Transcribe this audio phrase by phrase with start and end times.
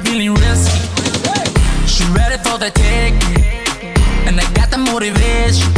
[0.00, 0.80] Me feeling risky.
[1.86, 3.16] She ready for the take,
[4.26, 5.72] and I got the motivation.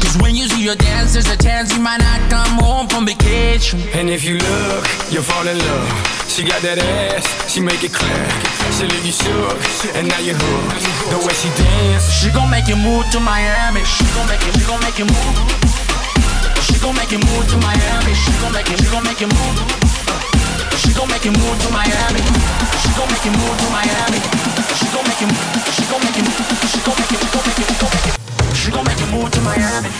[0.00, 3.06] Cause when you see her dance, there's a chance you might not come home from
[3.06, 3.80] vacation.
[3.92, 5.88] And if you look, you'll fall in love.
[6.28, 8.30] She got that ass, she make it clap.
[8.78, 9.58] She leave you shook,
[9.96, 10.80] and now you're hooked.
[11.12, 13.84] The way she dance, She gon' make you move to Miami.
[13.84, 15.36] She gon' make you, she gon' make you move.
[16.64, 18.14] She gon' make you move to Miami.
[18.14, 19.79] She gon' make you, she gon' make you move.
[20.80, 22.22] She gon' make you move to Miami.
[22.80, 24.20] She gon' make you move to Miami.
[24.78, 25.28] She gon' make you,
[25.76, 26.24] she gon' make you,
[26.72, 29.06] she gon' make you, she gon' make you, she gon' make you.
[29.12, 29.90] Move to Miami.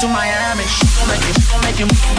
[0.00, 0.64] To Miami.
[0.64, 2.17] She gon' make she gon' make move.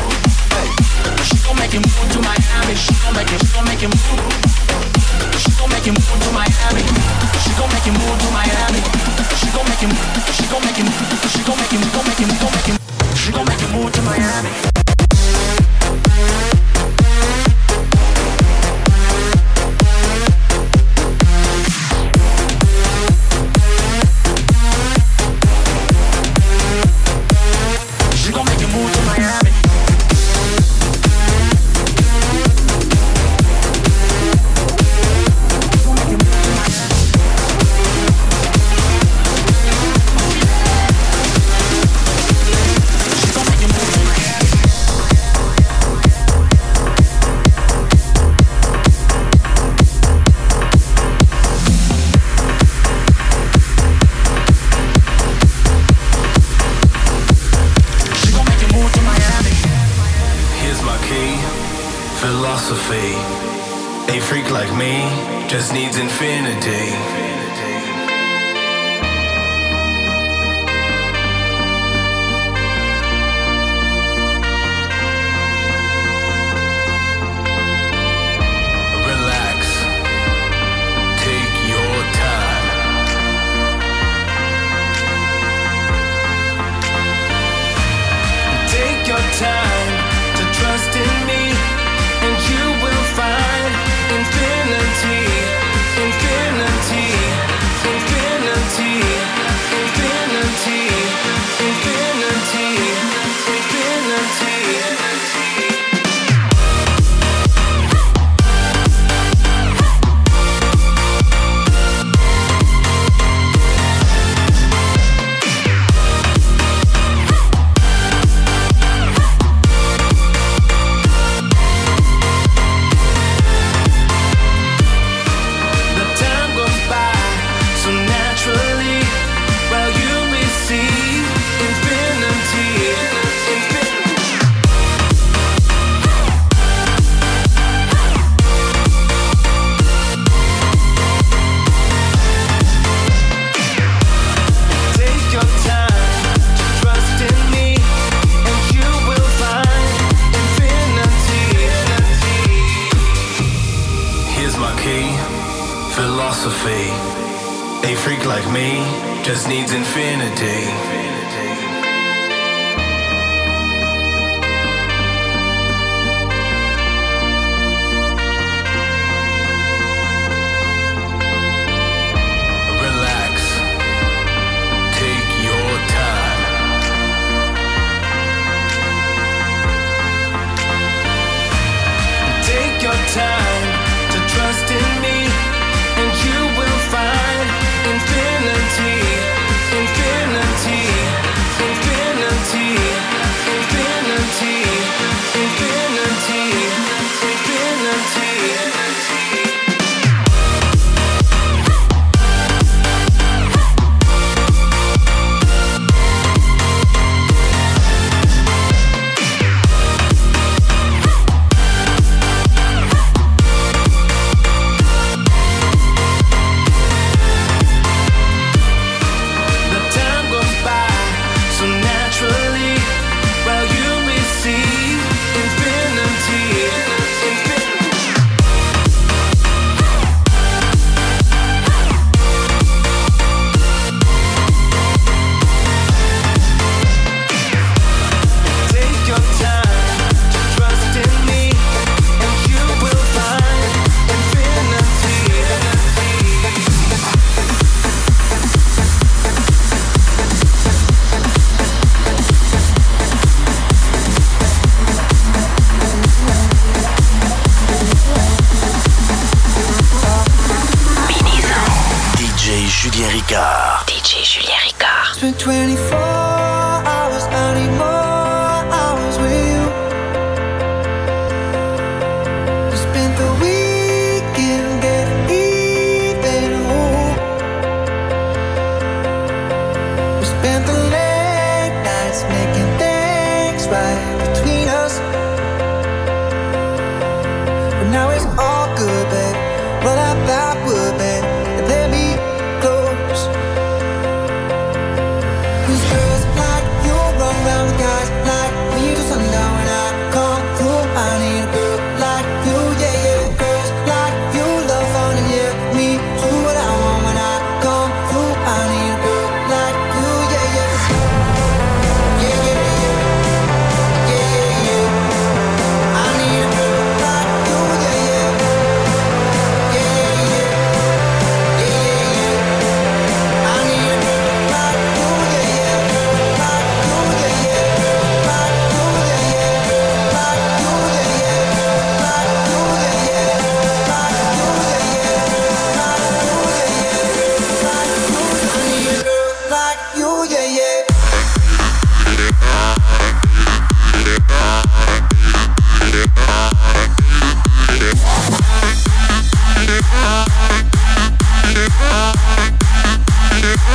[158.04, 158.80] Freak like me
[159.24, 161.09] just needs infinity.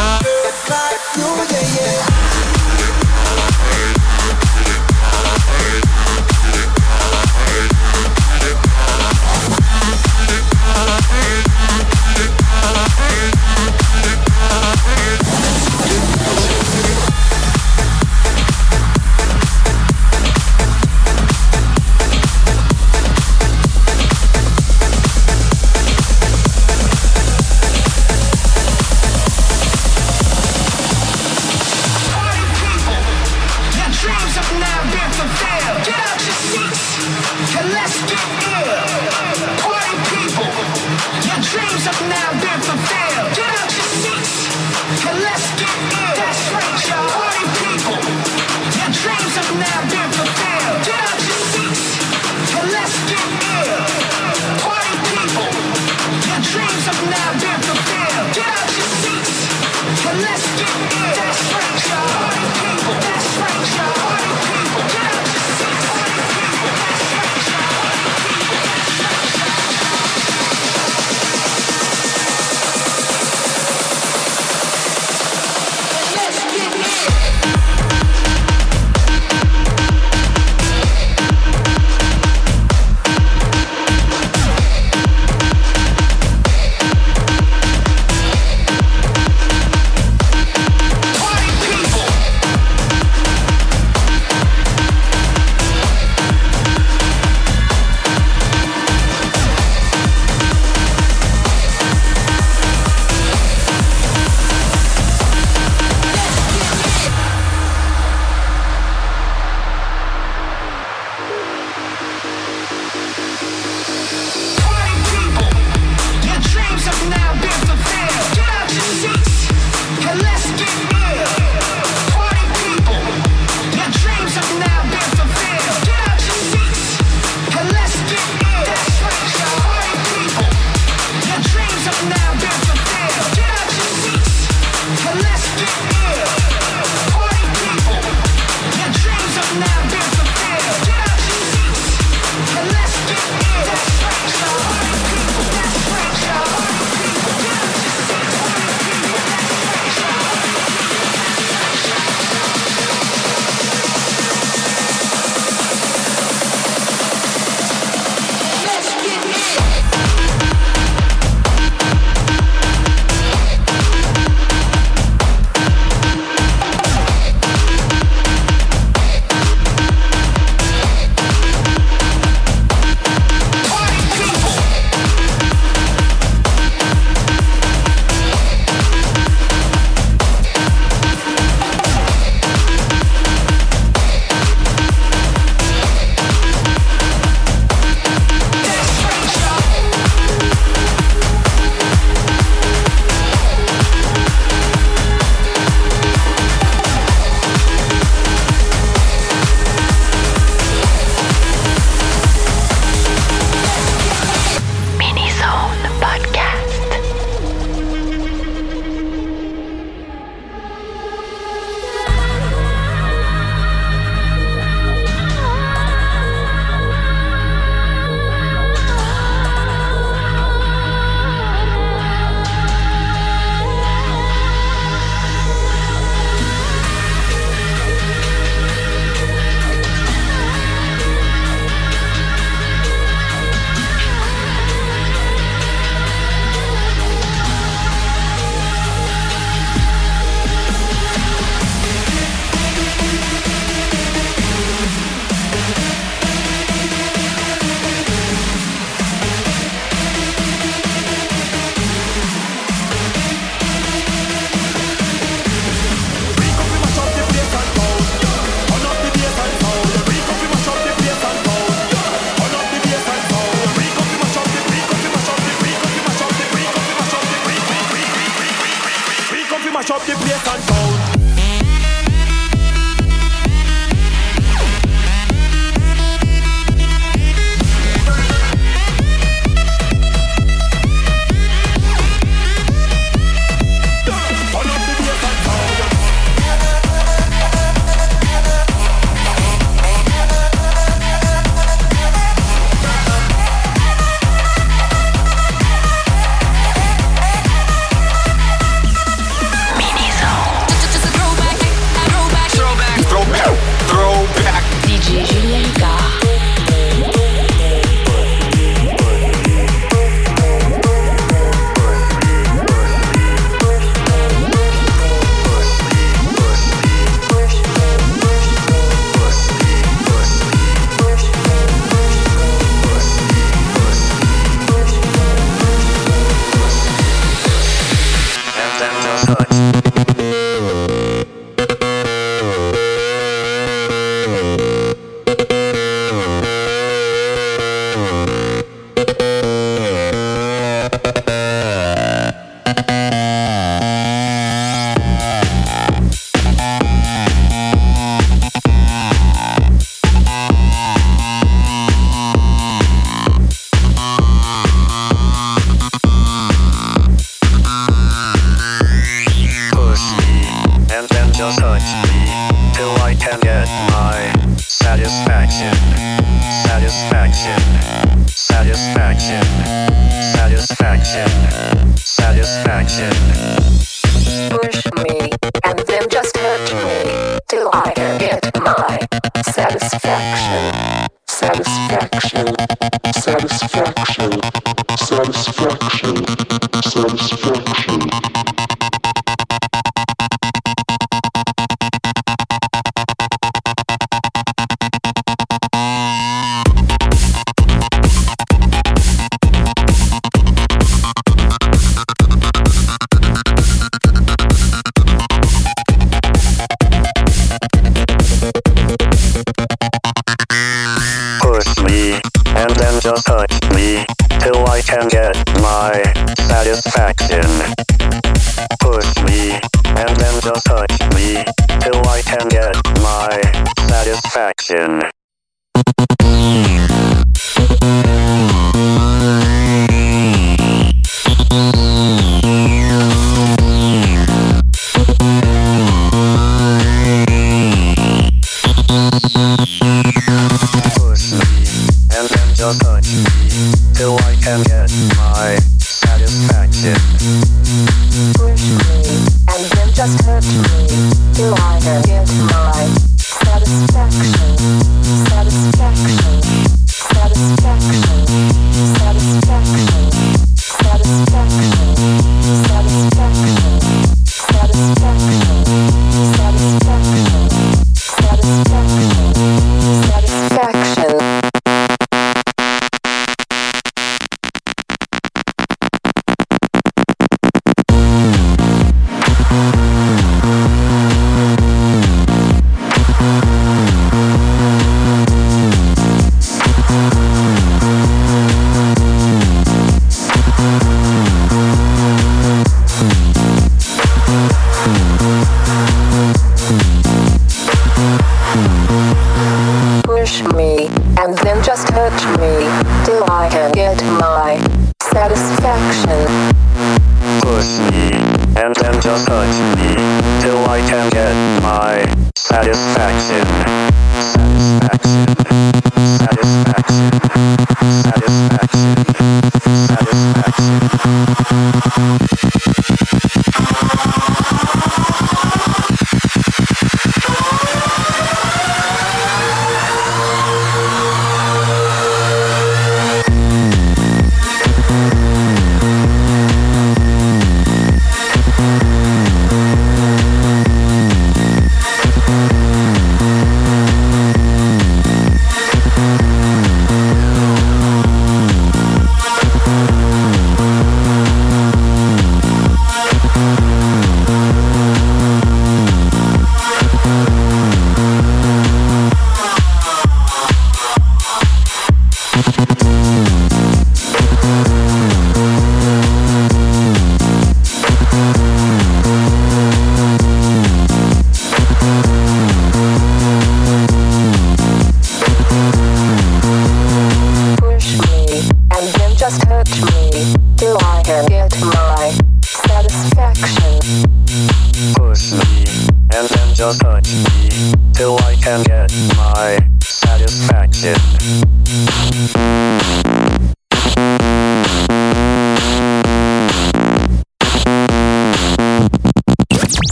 [0.00, 0.37] Like